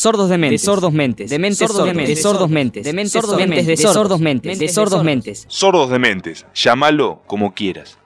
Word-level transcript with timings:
Sordos 0.00 0.30
de 0.30 0.38
mentes, 0.38 0.62
sordos 0.62 0.94
mentes, 0.94 1.28
dementes 1.28 1.58
sordos 1.58 1.84
de 1.84 1.92
mentes, 1.92 2.22
sordos 2.22 2.48
mentes, 2.48 2.84
dementes 2.84 3.12
sordos 3.12 3.36
mentes, 3.36 3.66
de 3.66 3.76
sordos 3.76 4.18
mentes, 4.18 4.58
de 4.58 4.68
sordos 4.68 5.04
mentes. 5.04 5.44
Sordos 5.46 5.90
de 5.90 5.98
mentes, 5.98 6.46
llámalo 6.54 7.20
como 7.26 7.52
quieras. 7.52 7.98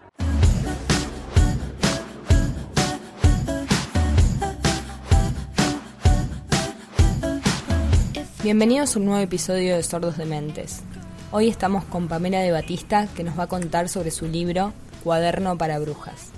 Bienvenidos 8.42 8.96
a 8.96 8.98
un 8.98 9.04
nuevo 9.04 9.22
episodio 9.22 9.76
de 9.76 9.82
Sordos 9.84 10.16
de 10.18 10.24
Mentes. 10.24 10.82
Hoy 11.30 11.46
estamos 11.46 11.84
con 11.84 12.08
Pamela 12.08 12.40
de 12.40 12.50
Batista 12.50 13.06
que 13.14 13.22
nos 13.22 13.38
va 13.38 13.44
a 13.44 13.46
contar 13.46 13.88
sobre 13.88 14.10
su 14.10 14.26
libro 14.26 14.72
Cuaderno 15.04 15.56
para 15.56 15.78
Brujas. 15.78 16.30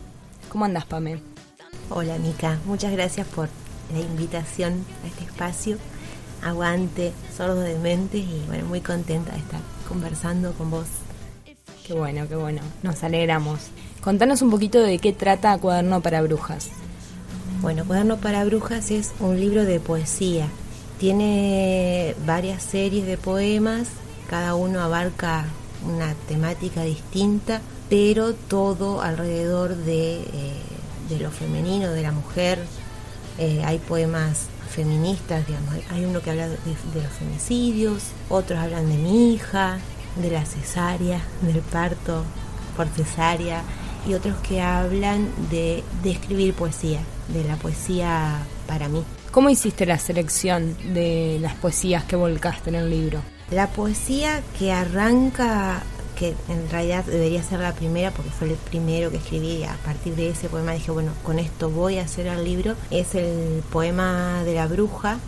¿Cómo 0.51 0.67
andas, 0.67 0.85
Pamela? 0.85 1.23
Hola, 1.89 2.19
Mica. 2.19 2.61
Muchas 2.67 2.93
gracias 2.93 3.27
por 3.29 3.49
la 3.93 4.01
invitación 4.01 4.85
a 5.05 5.07
este 5.07 5.25
espacio. 5.25 5.79
Aguante, 6.43 7.13
sordo 7.37 7.61
de 7.61 7.79
mente 7.79 8.19
y 8.19 8.43
bueno, 8.47 8.67
muy 8.67 8.81
contenta 8.81 9.33
de 9.33 9.39
estar 9.39 9.61
conversando 9.89 10.53
con 10.53 10.71
vos. 10.71 10.87
Qué 11.87 11.95
bueno, 11.95 12.27
qué 12.29 12.37
bueno. 12.37 12.63
Nos 12.83 13.03
alegramos. 13.05 13.61
Contanos 14.01 14.43
un 14.43 14.51
poquito 14.51 14.81
de 14.81 14.99
qué 14.99 15.13
trata 15.13 15.57
Cuaderno 15.59 16.01
para 16.01 16.23
Brujas. 16.23 16.69
Bueno, 17.61 17.85
Cuaderno 17.85 18.19
para 18.19 18.45
Brujas 18.45 18.91
es 18.91 19.13
un 19.21 19.41
libro 19.41 19.65
de 19.65 19.81
poesía. 19.81 20.49
Tiene 20.99 22.15
varias 22.25 22.63
series 22.63 23.07
de 23.07 23.17
poemas, 23.17 23.89
cada 24.29 24.55
uno 24.55 24.81
abarca 24.81 25.45
una 25.85 26.15
temática 26.29 26.83
distinta, 26.83 27.61
pero 27.89 28.35
todo 28.35 29.03
alrededor 29.03 29.77
de, 29.77 30.21
eh, 30.21 30.53
de 31.09 31.19
lo 31.19 31.31
femenino, 31.31 31.91
de 31.91 32.03
la 32.03 32.13
mujer, 32.13 32.59
eh, 33.39 33.63
hay 33.65 33.79
poemas 33.79 34.47
feministas, 34.71 35.47
digamos, 35.47 35.75
hay 35.91 36.05
uno 36.05 36.21
que 36.21 36.31
habla 36.31 36.49
de, 36.49 36.57
los 36.95 37.13
femicidios, 37.19 38.03
otros 38.29 38.59
hablan 38.59 38.89
de 38.89 38.97
mi 38.97 39.35
hija, 39.35 39.79
de 40.17 40.31
la 40.31 40.45
cesárea, 40.45 41.21
del 41.43 41.61
parto 41.61 42.25
por 42.77 42.89
cesárea, 42.89 43.63
y 44.07 44.15
otros 44.15 44.37
que 44.39 44.61
hablan 44.61 45.29
de, 45.51 45.83
de 46.03 46.11
escribir 46.11 46.55
poesía, 46.55 47.01
de 47.29 47.45
la 47.45 47.57
poesía 47.57 48.39
para 48.67 48.89
mí. 48.89 49.03
¿Cómo 49.31 49.51
hiciste 49.51 49.85
la 49.85 49.99
selección 49.99 50.77
de 50.95 51.39
las 51.41 51.55
poesías 51.55 52.05
que 52.05 52.17
volcaste 52.17 52.71
en 52.71 52.77
el 52.77 52.91
libro? 52.91 53.21
La 53.51 53.69
poesía 53.69 54.43
que 54.59 54.73
arranca 54.73 55.83
que 56.17 56.35
en 56.49 56.69
realidad 56.71 57.05
debería 57.05 57.43
ser 57.43 57.61
la 57.61 57.73
primera 57.73 58.11
porque 58.11 58.31
fue 58.31 58.49
el 58.49 58.55
primero 58.55 59.11
que 59.11 59.19
escribí 59.19 59.59
y 59.59 59.65
a 59.65 59.77
partir 59.85 60.17
de 60.17 60.31
ese 60.31 60.49
poema 60.49 60.73
dije, 60.73 60.91
bueno, 60.91 61.13
con 61.23 61.39
esto 61.39 61.71
voy 61.71 61.99
a 61.99 62.03
hacer 62.03 62.27
el 62.27 62.45
libro, 62.45 62.75
es 62.91 63.15
el 63.15 63.63
poema 63.71 64.43
de 64.45 64.55
la 64.55 64.67
bruja, 64.67 65.19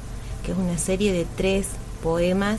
que 0.44 0.52
es 0.52 0.58
una 0.58 0.78
serie 0.78 1.12
de 1.12 1.26
tres 1.36 1.68
poemas 2.02 2.58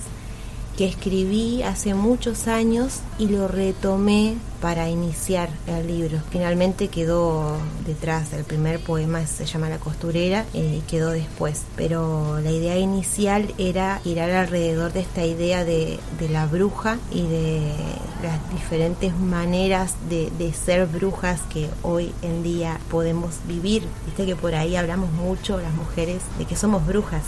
que 0.80 0.86
escribí 0.86 1.62
hace 1.62 1.94
muchos 1.94 2.48
años 2.48 3.02
y 3.18 3.28
lo 3.28 3.50
retomé 3.50 4.38
para 4.62 4.90
iniciar 4.90 5.50
el 5.68 5.88
libro. 5.88 6.20
Finalmente 6.32 6.88
quedó 6.88 7.58
detrás, 7.86 8.32
el 8.32 8.46
primer 8.46 8.80
poema 8.80 9.28
se 9.28 9.46
llama 9.46 9.68
La 9.68 9.80
costurera 9.80 10.46
y 10.54 10.80
quedó 10.88 11.10
después, 11.10 11.64
pero 11.76 12.40
la 12.40 12.52
idea 12.52 12.78
inicial 12.78 13.54
era 13.58 14.00
girar 14.06 14.32
alrededor 14.32 14.94
de 14.94 15.02
esta 15.02 15.26
idea 15.26 15.66
de, 15.66 16.00
la 16.32 16.46
bruja 16.46 16.98
y 17.12 17.24
de 17.24 17.74
las 18.22 18.52
diferentes 18.52 19.18
maneras 19.18 19.96
de, 20.10 20.54
ser 20.54 20.88
brujas 20.88 21.42
que 21.52 21.70
hoy 21.84 22.14
en 22.22 22.44
día 22.44 22.80
podemos 22.90 23.36
vivir. 23.48 23.88
Viste 24.06 24.26
que 24.26 24.36
por 24.36 24.56
ahí 24.56 24.76
hablamos 24.76 25.12
mucho 25.12 25.60
las 25.60 25.74
mujeres 25.74 26.22
de 26.38 26.46
que 26.46 26.56
somos 26.56 26.86
brujas 26.86 27.24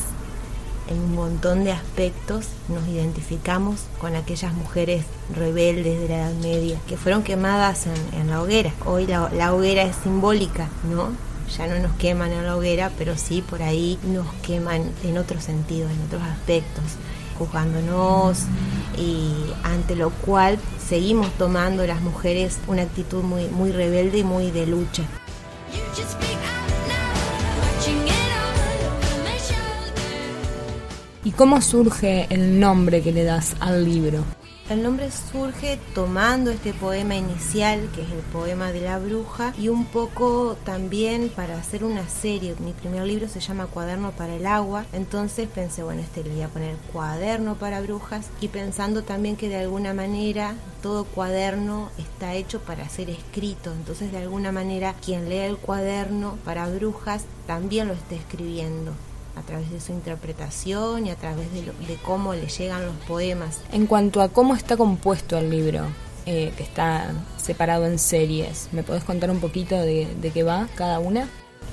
en 0.91 0.99
un 0.99 1.15
montón 1.15 1.63
de 1.63 1.71
aspectos 1.71 2.47
nos 2.67 2.85
identificamos 2.87 3.81
con 3.99 4.15
aquellas 4.15 4.53
mujeres 4.53 5.05
rebeldes 5.33 6.01
de 6.01 6.09
la 6.09 6.17
Edad 6.17 6.33
Media 6.35 6.77
que 6.87 6.97
fueron 6.97 7.23
quemadas 7.23 7.87
en, 8.13 8.29
la 8.29 8.41
hoguera. 8.41 8.73
Hoy 8.85 9.07
la, 9.07 9.53
hoguera 9.53 9.83
es 9.83 9.95
simbólica, 10.03 10.67
¿no? 10.91 11.09
Ya 11.57 11.67
no 11.67 11.79
nos 11.79 11.95
queman 11.97 12.31
en 12.31 12.45
la 12.45 12.55
hoguera, 12.55 12.91
pero 12.97 13.17
sí 13.17 13.41
por 13.41 13.61
ahí 13.61 13.99
nos 14.03 14.27
queman 14.41 14.83
en 15.03 15.17
otro 15.17 15.39
sentido, 15.39 15.89
en 15.89 16.01
otros 16.03 16.21
aspectos, 16.23 16.83
juzgándonos 17.37 18.39
y 18.97 19.31
ante 19.63 19.95
lo 19.95 20.09
cual 20.09 20.57
seguimos 20.79 21.31
tomando 21.37 21.85
las 21.85 22.01
mujeres 22.01 22.59
una 22.67 22.83
actitud 22.83 23.23
muy, 23.23 23.47
muy 23.47 23.71
rebelde 23.71 24.19
y 24.19 24.23
muy 24.23 24.51
de 24.51 24.67
lucha. 24.67 25.03
¿Y 31.23 31.31
cómo 31.31 31.61
surge 31.61 32.27
el 32.29 32.59
nombre 32.59 33.01
que 33.01 33.11
le 33.11 33.23
das 33.23 33.55
al 33.59 33.85
libro? 33.85 34.23
El 34.71 34.83
nombre 34.83 35.11
surge 35.11 35.77
tomando 35.93 36.49
este 36.49 36.73
poema 36.73 37.17
inicial, 37.17 37.89
que 37.93 38.03
es 38.03 38.09
el 38.09 38.21
poema 38.31 38.71
de 38.71 38.79
la 38.79 38.99
bruja, 38.99 39.53
y 39.59 39.67
un 39.67 39.83
poco 39.83 40.55
también 40.63 41.27
para 41.27 41.57
hacer 41.57 41.83
una 41.83 42.07
serie. 42.07 42.55
Mi 42.59 42.71
primer 42.71 43.05
libro 43.05 43.27
se 43.27 43.41
llama 43.41 43.67
Cuaderno 43.67 44.11
para 44.11 44.33
el 44.33 44.45
agua, 44.45 44.85
entonces 44.93 45.49
pensé, 45.53 45.83
bueno, 45.83 45.99
este 45.99 46.23
le 46.23 46.29
voy 46.29 46.41
a 46.43 46.47
poner 46.47 46.77
Cuaderno 46.93 47.55
para 47.55 47.81
brujas, 47.81 48.29
y 48.39 48.47
pensando 48.47 49.03
también 49.03 49.35
que 49.35 49.49
de 49.49 49.57
alguna 49.57 49.93
manera 49.93 50.55
todo 50.81 51.03
cuaderno 51.03 51.89
está 51.97 52.33
hecho 52.35 52.61
para 52.61 52.87
ser 52.87 53.09
escrito, 53.09 53.73
entonces 53.73 54.13
de 54.13 54.19
alguna 54.19 54.53
manera 54.53 54.95
quien 55.05 55.27
lee 55.27 55.39
el 55.39 55.57
cuaderno 55.57 56.37
para 56.45 56.69
brujas 56.69 57.25
también 57.45 57.89
lo 57.89 57.93
está 57.93 58.15
escribiendo 58.15 58.93
a 59.35 59.41
través 59.41 59.71
de 59.71 59.79
su 59.79 59.91
interpretación 59.91 61.07
y 61.07 61.09
a 61.09 61.15
través 61.15 61.47
de, 61.53 61.95
cómo 62.03 62.33
le 62.33 62.47
llegan 62.47 62.85
los 62.85 62.95
poemas. 63.07 63.59
En 63.71 63.87
cuanto 63.87 64.21
a 64.21 64.29
cómo 64.29 64.55
está 64.55 64.77
compuesto 64.77 65.37
el 65.37 65.49
libro, 65.49 65.87
eh, 66.25 66.53
que 66.55 66.63
está 66.63 67.11
separado 67.37 67.85
en 67.85 67.99
series, 67.99 68.69
¿me 68.71 68.83
podés 68.83 69.03
contar 69.03 69.31
un 69.31 69.39
poquito 69.39 69.75
de, 69.75 70.07
de 70.21 70.31
qué 70.31 70.43
va 70.43 70.67
cada 70.75 70.99
una? 70.99 71.27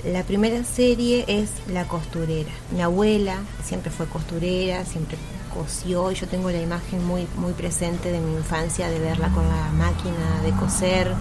La 0.05 0.23
primera 0.23 0.63
serie 0.63 1.25
es 1.27 1.49
La 1.67 1.85
costurera. 1.85 2.51
Mi 2.71 2.81
abuela 2.81 3.35
siempre 3.63 3.91
fue 3.91 4.05
costurera, 4.07 4.85
siempre 4.85 5.17
cosió 5.53 6.11
y 6.11 6.15
yo 6.15 6.27
tengo 6.27 6.51
la 6.51 6.61
imagen 6.61 7.05
muy, 7.05 7.27
muy 7.35 7.53
presente 7.53 8.11
de 8.11 8.19
mi 8.19 8.33
infancia 8.33 8.89
de 8.89 8.99
verla 8.99 9.29
con 9.29 9.47
la 9.47 9.69
máquina 9.71 10.41
de 10.43 10.51
coser 10.51 11.13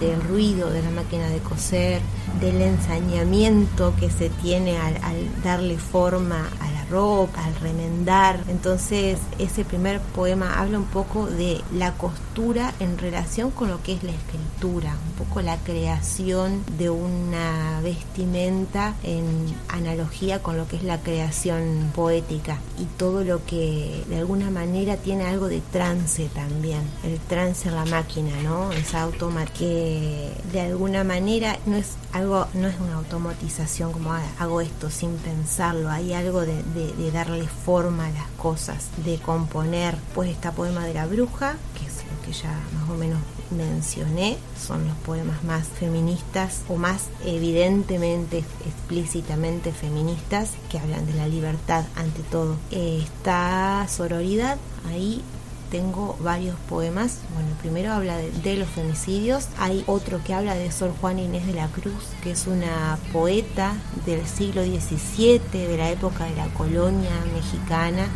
del 0.00 0.20
ruido 0.22 0.70
de 0.70 0.82
la 0.82 0.90
máquina 0.90 1.28
de 1.28 1.38
coser, 1.38 2.00
del 2.40 2.60
ensañamiento 2.62 3.94
que 3.98 4.10
se 4.10 4.30
tiene 4.30 4.78
al, 4.78 4.94
darle 5.42 5.78
forma 5.78 6.48
a 6.60 6.70
la 6.72 6.77
ropa, 6.90 7.44
al 7.44 7.54
remendar. 7.56 8.40
Entonces 8.48 9.18
ese 9.38 9.64
primer 9.64 10.00
poema 10.00 10.60
habla 10.60 10.78
un 10.78 10.86
poco 10.86 11.26
de 11.26 11.60
la 11.72 11.94
costura 11.94 12.72
en 12.80 12.98
relación 12.98 13.50
con 13.50 13.68
lo 13.68 13.82
que 13.82 13.94
es 13.94 14.02
la 14.02 14.12
escritura, 14.12 14.94
un 15.08 15.26
poco 15.26 15.42
la 15.42 15.56
creación 15.56 16.62
de 16.78 16.90
una 16.90 17.80
vestimenta 17.82 18.94
en 19.02 19.26
analogía 19.68 20.42
con 20.42 20.56
lo 20.56 20.68
que 20.68 20.76
es 20.76 20.84
la 20.84 21.00
creación 21.00 21.90
poética 21.94 22.58
y 22.78 22.84
todo 22.84 23.24
lo 23.24 23.44
que 23.44 24.04
de 24.08 24.18
alguna 24.18 24.50
manera 24.50 24.96
tiene 24.96 25.24
algo 25.24 25.48
de 25.48 25.60
trance 25.72 26.28
también, 26.34 26.82
el 27.02 27.18
trance 27.18 27.68
en 27.68 27.74
la 27.74 27.84
máquina, 27.86 28.32
¿no? 28.42 28.72
Esa 28.72 29.02
automática 29.02 29.48
que 29.58 30.32
de 30.52 30.60
alguna 30.60 31.04
manera 31.04 31.58
no 31.66 31.76
es 31.76 31.96
algo, 32.12 32.46
no 32.54 32.68
es 32.68 32.74
una 32.80 32.94
automatización 32.94 33.92
como 33.92 34.12
ah, 34.12 34.22
hago 34.38 34.60
esto 34.60 34.90
sin 34.90 35.16
pensarlo, 35.16 35.90
hay 35.90 36.12
algo 36.12 36.42
de, 36.42 36.62
de 36.74 36.77
darle 37.12 37.46
forma 37.46 38.06
a 38.06 38.10
las 38.10 38.28
cosas, 38.36 38.88
de 39.04 39.18
componer, 39.18 39.96
pues 40.14 40.30
está 40.30 40.52
poema 40.52 40.84
de 40.84 40.94
la 40.94 41.06
bruja, 41.06 41.56
que 41.74 41.86
es 41.86 42.04
lo 42.04 42.26
que 42.26 42.32
ya 42.32 42.52
más 42.74 42.90
o 42.90 42.94
menos 42.94 43.20
mencioné, 43.50 44.36
son 44.60 44.86
los 44.86 44.96
poemas 44.98 45.42
más 45.44 45.66
feministas 45.66 46.62
o 46.68 46.76
más 46.76 47.08
evidentemente, 47.24 48.44
explícitamente 48.66 49.72
feministas, 49.72 50.50
que 50.70 50.78
hablan 50.78 51.06
de 51.06 51.14
la 51.14 51.28
libertad 51.28 51.84
ante 51.96 52.22
todo. 52.22 52.56
está 52.70 53.86
sororidad, 53.88 54.58
ahí 54.88 55.22
tengo 55.70 56.16
varios 56.20 56.56
poemas. 56.68 57.18
Bueno, 57.34 57.50
el 57.50 57.56
primero 57.56 57.92
habla 57.92 58.16
de, 58.16 58.56
los 58.56 58.68
femicidios. 58.68 59.48
Hay 59.58 59.84
otro 59.86 60.22
que 60.24 60.34
habla 60.34 60.54
de 60.54 60.70
Sor 60.72 60.92
Juana 61.00 61.22
Inés 61.22 61.46
de 61.46 61.54
la 61.54 61.68
Cruz, 61.68 62.08
que 62.22 62.32
es 62.32 62.46
una 62.46 62.98
poeta 63.12 63.74
del 64.06 64.26
siglo 64.26 64.62
XVII, 64.62 65.38
de 65.38 65.76
la 65.76 65.90
época 65.90 66.24
de 66.24 66.36
la 66.36 66.46
colonia 66.48 67.10
mexicana 67.34 68.08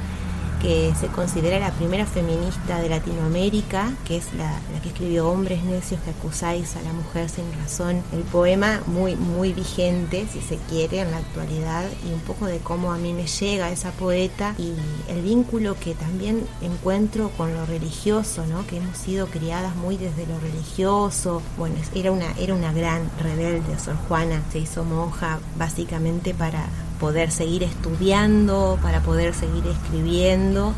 que 0.62 0.94
se 0.98 1.08
considera 1.08 1.58
la 1.58 1.72
primera 1.72 2.06
feminista 2.06 2.80
de 2.80 2.88
Latinoamérica, 2.88 3.92
que 4.06 4.16
es 4.16 4.32
la, 4.34 4.60
que 4.80 4.90
escribió 4.90 5.28
Hombres 5.28 5.64
necios 5.64 6.00
que 6.02 6.10
acusáis 6.10 6.76
a 6.76 6.82
la 6.82 6.92
mujer 6.92 7.28
sin 7.28 7.52
razón. 7.54 8.00
El 8.12 8.22
poema 8.22 8.80
muy, 8.86 9.16
muy 9.16 9.52
vigente, 9.52 10.26
si 10.32 10.40
se 10.40 10.58
quiere, 10.68 11.00
en 11.00 11.10
la 11.10 11.16
actualidad, 11.16 11.84
y 12.08 12.12
un 12.12 12.20
poco 12.20 12.46
de 12.46 12.58
cómo 12.58 12.92
a 12.92 12.96
mí 12.96 13.12
me 13.12 13.26
llega 13.26 13.70
esa 13.70 13.90
poeta 13.90 14.54
y 14.56 14.72
el 15.08 15.22
vínculo 15.22 15.74
que 15.78 15.94
también 15.94 16.46
encuentro 16.60 17.30
con 17.36 17.52
lo 17.54 17.66
religioso, 17.66 18.46
¿no? 18.46 18.64
que 18.66 18.76
hemos 18.76 18.96
sido 18.96 19.26
criadas 19.26 19.74
muy 19.74 19.96
desde 19.96 20.26
lo 20.26 20.38
religioso. 20.38 21.42
Bueno, 21.58 21.74
era 21.94 22.12
una, 22.12 22.30
era 22.38 22.54
una 22.54 22.72
gran 22.72 23.10
rebelde, 23.20 23.78
Sor 23.80 23.96
Juana, 24.06 24.42
se 24.52 24.60
hizo 24.60 24.84
monja 24.84 25.40
básicamente 25.56 26.34
para 26.34 26.66
poder 27.02 27.32
seguir 27.32 27.64
estudiando, 27.64 28.78
para 28.80 29.00
poder 29.00 29.34
seguir 29.34 29.66
escribiendo 29.66 30.72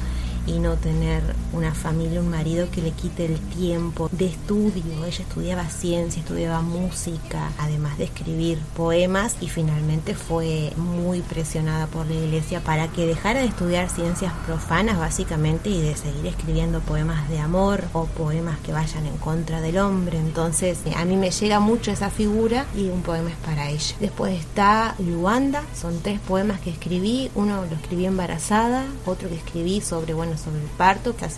y 0.46 0.58
no 0.58 0.76
tener 0.76 1.22
una 1.54 1.74
familia, 1.74 2.20
un 2.20 2.30
marido 2.30 2.70
que 2.70 2.82
le 2.82 2.90
quite 2.92 3.26
el 3.26 3.38
tiempo 3.38 4.08
de 4.12 4.26
estudio. 4.26 5.04
Ella 5.04 5.22
estudiaba 5.22 5.68
ciencia, 5.68 6.20
estudiaba 6.20 6.60
música, 6.60 7.50
además 7.58 7.98
de 7.98 8.04
escribir 8.04 8.58
poemas 8.76 9.36
y 9.40 9.48
finalmente 9.48 10.14
fue 10.14 10.72
muy 10.76 11.20
presionada 11.20 11.86
por 11.86 12.06
la 12.06 12.14
iglesia 12.14 12.60
para 12.60 12.88
que 12.88 13.06
dejara 13.06 13.40
de 13.40 13.46
estudiar 13.46 13.88
ciencias 13.88 14.32
profanas 14.46 14.98
básicamente 14.98 15.70
y 15.70 15.80
de 15.80 15.96
seguir 15.96 16.26
escribiendo 16.26 16.80
poemas 16.80 17.28
de 17.28 17.38
amor 17.38 17.84
o 17.92 18.06
poemas 18.06 18.58
que 18.60 18.72
vayan 18.72 19.06
en 19.06 19.16
contra 19.18 19.60
del 19.60 19.78
hombre. 19.78 20.18
Entonces 20.18 20.78
a 20.96 21.04
mí 21.04 21.16
me 21.16 21.30
llega 21.30 21.60
mucho 21.60 21.90
esa 21.90 22.10
figura 22.10 22.66
y 22.76 22.88
un 22.88 23.02
poema 23.02 23.30
es 23.30 23.36
para 23.36 23.70
ella. 23.70 23.96
Después 24.00 24.38
está 24.38 24.94
Luanda, 24.98 25.62
son 25.74 26.00
tres 26.00 26.20
poemas 26.20 26.60
que 26.60 26.70
escribí, 26.70 27.30
uno 27.34 27.64
lo 27.64 27.76
escribí 27.76 28.06
embarazada, 28.06 28.84
otro 29.06 29.28
que 29.28 29.36
escribí 29.36 29.80
sobre, 29.80 30.14
bueno, 30.14 30.36
sobre 30.36 30.60
el 30.60 30.68
parto, 30.76 31.14
la 31.24 31.30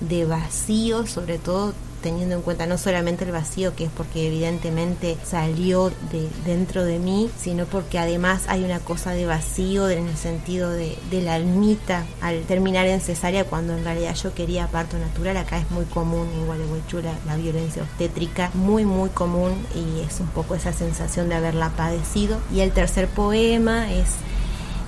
de 0.00 0.24
vacío, 0.24 1.06
sobre 1.06 1.38
todo 1.38 1.72
teniendo 2.04 2.34
en 2.34 2.42
cuenta 2.42 2.66
no 2.66 2.76
solamente 2.76 3.24
el 3.24 3.32
vacío, 3.32 3.74
que 3.74 3.84
es 3.84 3.90
porque 3.90 4.26
evidentemente 4.26 5.16
salió 5.24 5.88
de 6.12 6.28
dentro 6.44 6.84
de 6.84 6.98
mí, 6.98 7.30
sino 7.40 7.64
porque 7.64 7.98
además 7.98 8.42
hay 8.46 8.62
una 8.62 8.78
cosa 8.78 9.12
de 9.12 9.24
vacío 9.24 9.88
en 9.88 10.08
el 10.08 10.16
sentido 10.16 10.70
de, 10.70 10.98
de 11.10 11.22
la 11.22 11.36
almita 11.36 12.04
al 12.20 12.42
terminar 12.42 12.86
en 12.86 13.00
cesárea, 13.00 13.44
cuando 13.44 13.72
en 13.74 13.84
realidad 13.84 14.14
yo 14.16 14.34
quería 14.34 14.66
parto 14.68 14.98
natural. 14.98 15.38
Acá 15.38 15.56
es 15.56 15.70
muy 15.70 15.86
común 15.86 16.28
en 16.34 16.44
Gualeguaychú 16.44 17.00
la, 17.00 17.14
la 17.26 17.36
violencia 17.36 17.82
obstétrica, 17.82 18.50
muy, 18.52 18.84
muy 18.84 19.08
común 19.08 19.54
y 19.74 20.00
es 20.00 20.20
un 20.20 20.26
poco 20.26 20.56
esa 20.56 20.74
sensación 20.74 21.30
de 21.30 21.36
haberla 21.36 21.70
padecido. 21.70 22.38
Y 22.54 22.60
el 22.60 22.72
tercer 22.72 23.08
poema 23.08 23.90
es 23.90 24.08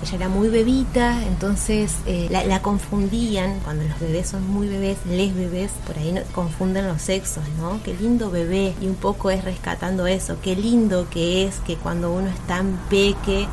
ella 0.03 0.15
era 0.15 0.29
muy 0.29 0.49
bebita, 0.49 1.23
entonces 1.25 1.95
eh, 2.05 2.27
la, 2.29 2.43
la, 2.43 2.61
confundían, 2.61 3.59
cuando 3.63 3.83
los 3.83 3.99
bebés 3.99 4.29
son 4.29 4.47
muy 4.47 4.67
bebés, 4.67 4.97
les 5.07 5.33
bebés, 5.33 5.71
por 5.85 5.97
ahí 5.97 6.11
no, 6.11 6.21
confunden 6.33 6.87
los 6.87 7.01
sexos, 7.01 7.43
¿no? 7.57 7.81
Qué 7.83 7.93
lindo 7.93 8.29
bebé, 8.29 8.73
y 8.81 8.87
un 8.87 8.95
poco 8.95 9.31
es 9.31 9.43
rescatando 9.43 10.07
eso, 10.07 10.37
qué 10.41 10.55
lindo 10.55 11.07
que 11.09 11.45
es 11.45 11.59
que 11.59 11.75
cuando 11.75 12.11
uno 12.11 12.27
es 12.27 12.39
tan 12.47 12.77
peque, 12.89 13.47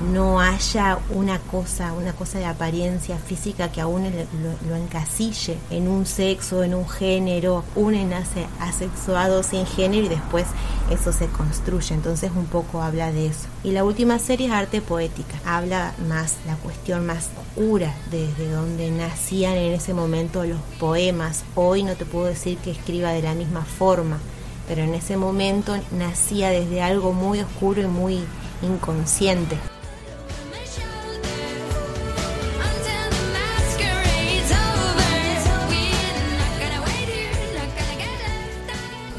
no 0.00 0.40
haya 0.40 0.98
una 1.10 1.38
cosa, 1.38 1.92
una 1.92 2.12
cosa 2.12 2.38
de 2.38 2.46
apariencia 2.46 3.18
física 3.18 3.70
que 3.70 3.80
a 3.80 3.86
uno 3.86 4.08
lo, 4.10 4.68
lo, 4.68 4.76
encasille 4.76 5.58
en 5.70 5.88
un 5.88 6.06
sexo, 6.06 6.64
en 6.64 6.74
un 6.74 6.88
género, 6.88 7.64
uno 7.76 8.02
nace 8.04 8.46
asexuado 8.60 9.42
sin 9.42 9.66
género 9.66 10.06
y 10.06 10.08
después 10.08 10.46
eso 10.90 11.12
se 11.12 11.26
construye, 11.26 11.94
entonces 11.94 12.30
un 12.34 12.46
poco 12.46 12.82
habla 12.82 13.12
de 13.12 13.26
eso. 13.26 13.46
Y 13.62 13.72
la 13.72 13.84
última 13.84 14.18
serie 14.18 14.46
es 14.46 14.52
arte 14.52 14.80
poética, 14.80 15.34
habla 15.44 15.92
más 16.08 16.36
la 16.46 16.56
cuestión 16.56 17.04
más 17.04 17.28
oscura 17.38 17.94
desde 18.10 18.50
donde 18.50 18.90
nacían 18.90 19.54
en 19.56 19.74
ese 19.74 19.92
momento 19.92 20.44
los 20.44 20.60
poemas. 20.78 21.44
Hoy 21.54 21.82
no 21.82 21.94
te 21.94 22.06
puedo 22.06 22.26
decir 22.26 22.56
que 22.58 22.70
escriba 22.70 23.12
de 23.12 23.22
la 23.22 23.34
misma 23.34 23.64
forma, 23.64 24.18
pero 24.66 24.82
en 24.82 24.94
ese 24.94 25.16
momento 25.16 25.76
nacía 25.92 26.50
desde 26.50 26.80
algo 26.82 27.12
muy 27.12 27.40
oscuro 27.40 27.82
y 27.82 27.86
muy 27.86 28.20
inconsciente. 28.62 29.56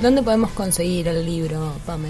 ¿Dónde 0.01 0.23
podemos 0.23 0.49
conseguir 0.53 1.07
el 1.09 1.23
libro, 1.23 1.75
Pame? 1.85 2.07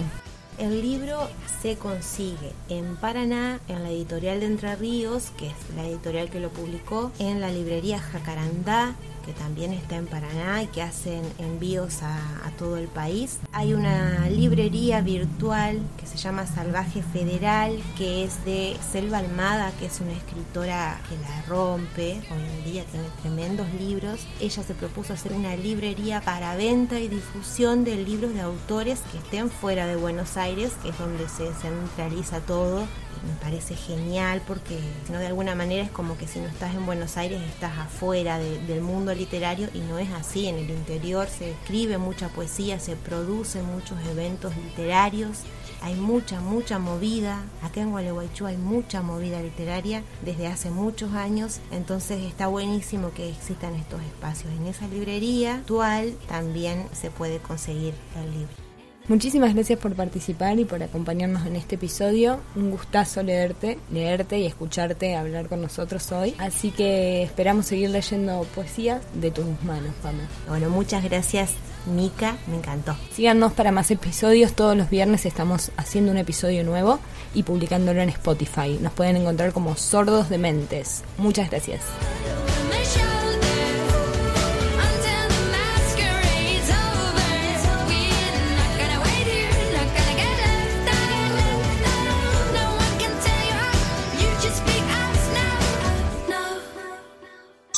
El 0.58 0.82
libro 0.82 1.28
se 1.62 1.76
consigue 1.76 2.54
en 2.70 2.96
Paraná, 2.96 3.60
en 3.68 3.84
la 3.84 3.90
editorial 3.90 4.40
de 4.40 4.46
Entre 4.46 4.74
Ríos, 4.78 5.32
que 5.38 5.48
es 5.48 5.54
la 5.76 5.86
editorial 5.86 6.30
que 6.30 6.40
lo 6.40 6.48
publicó, 6.52 7.12
en 7.20 7.42
la 7.42 7.52
librería 7.52 8.00
Jacarandá, 8.00 8.96
que 9.26 9.34
también 9.34 9.74
está 9.74 9.96
en 9.96 10.08
Paraná 10.08 10.64
y 10.64 10.68
que 10.68 10.82
hacen 10.82 11.22
envíos 11.38 12.02
a, 12.04 12.18
todo 12.58 12.78
el 12.78 12.88
país. 12.88 13.40
Hay 13.54 13.74
una 13.74 14.30
librería 14.30 15.02
virtual 15.02 15.80
que 15.98 16.06
se 16.06 16.18
llama 16.18 16.46
Salvaje 16.46 17.02
Federal, 17.02 17.82
que 17.98 18.24
es 18.24 18.44
de 18.46 18.76
Selva 18.92 19.20
Almada, 19.20 19.72
que 19.80 19.86
es 19.86 20.00
una 20.02 20.12
escritora 20.12 21.00
que 21.08 21.16
la 21.18 21.42
rompe, 21.48 22.22
hoy 22.30 22.42
en 22.58 22.72
día 22.72 22.84
tiene 22.86 23.08
tremendos 23.22 23.68
libros. 23.74 24.28
Ella 24.40 24.64
se 24.64 24.74
propuso 24.74 25.14
hacer 25.14 25.34
una 25.34 25.56
librería 25.56 26.22
para 26.22 26.56
venta 26.56 27.00
y 27.00 27.08
difusión 27.08 27.84
de 27.84 27.96
libros 27.96 28.34
de 28.34 28.42
autores 28.42 29.02
que 29.12 29.18
estén 29.18 29.50
fuera 29.50 29.88
de 29.88 29.96
Buenos 29.96 30.38
Aires, 30.38 30.74
que 30.84 30.90
es 30.90 30.98
donde 31.00 31.28
se 31.30 31.52
centraliza 31.54 32.42
todo 32.42 32.86
me 33.28 33.36
parece 33.42 33.76
genial 33.76 34.42
porque 34.48 34.80
no 35.12 35.20
de 35.20 35.28
alguna 35.28 35.56
manera 35.56 35.84
es 35.84 35.92
como 35.92 36.18
que 36.18 36.28
si 36.28 36.40
no 36.40 36.48
estás 36.48 36.76
en 36.76 36.86
Buenos 36.86 37.18
Aires 37.18 37.42
estás 37.42 37.78
afuera 37.78 38.40
de, 38.40 38.60
del 38.66 38.82
mundo 38.82 39.14
literario 39.14 39.70
y 39.74 39.80
no 39.80 40.00
es 40.00 40.12
así, 40.12 40.48
en 40.48 40.58
el 40.58 40.70
interior 40.70 41.28
se 41.28 41.52
escribe 41.52 41.98
mucha 41.98 42.30
poesía, 42.30 42.80
se 42.80 42.96
producen 42.96 43.66
muchos 43.66 43.98
eventos 44.08 44.56
literarios, 44.56 45.40
hay 45.82 45.96
mucha, 45.96 46.40
mucha 46.40 46.78
movida, 46.80 47.44
acá 47.64 47.82
en 47.82 47.92
Gualeguaychú 47.92 48.46
hay 48.46 48.58
mucha 48.58 49.02
movida 49.02 49.42
literaria 49.42 50.04
desde 50.24 50.48
hace 50.48 50.70
muchos 50.70 51.14
años, 51.14 51.60
entonces 51.72 52.22
está 52.24 52.48
buenísimo 52.48 53.12
que 53.12 53.30
existan 53.30 53.76
estos 53.76 54.02
espacios. 54.04 54.52
En 54.54 54.68
esa 54.68 54.88
librería 54.88 55.56
actual 55.56 56.16
también 56.28 56.88
se 56.94 57.10
puede 57.10 57.40
conseguir 57.40 57.94
el 58.16 58.32
libro. 58.32 58.71
Muchísimas 59.08 59.54
gracias 59.54 59.80
por 59.80 59.94
participar 59.94 60.60
y 60.60 60.66
por 60.66 60.82
acompañarnos 60.84 61.46
en 61.46 61.56
este 61.56 61.76
episodio. 61.76 62.40
Un 62.56 62.72
gustazo 62.72 63.24
leerte, 63.24 63.78
leerte 63.92 64.40
y 64.40 64.46
escucharte 64.46 65.16
hablar 65.16 65.48
con 65.48 65.62
nosotros 65.62 66.12
hoy. 66.12 66.36
Así 66.38 66.72
que 66.72 67.24
esperamos 67.24 67.66
seguir 67.66 67.90
leyendo 67.90 68.46
poesía 68.56 69.02
de 69.16 69.32
tus 69.32 69.46
manos, 69.64 69.94
Pame. 70.02 70.24
Bueno, 70.48 70.70
muchas 70.70 71.04
gracias, 71.04 71.52
Mica, 71.86 72.38
me 72.48 72.58
encantó. 72.58 72.96
Síganos 73.14 73.54
para 73.54 73.72
más 73.72 73.92
episodios. 73.92 74.54
Todos 74.54 74.78
los 74.78 74.90
viernes 74.90 75.26
estamos 75.26 75.72
haciendo 75.78 76.12
un 76.12 76.18
episodio 76.18 76.64
nuevo 76.64 77.00
y 77.34 77.44
publicándolo 77.44 78.02
en 78.02 78.10
Spotify. 78.10 78.78
Nos 78.82 78.94
pueden 78.94 79.18
encontrar 79.18 79.52
como 79.52 79.76
Sordos 79.76 80.30
de 80.30 80.38
Mentes. 80.38 81.04
Muchas 81.18 81.50
gracias. 81.50 81.82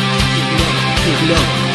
de 1.05 1.27
loco. 1.29 1.68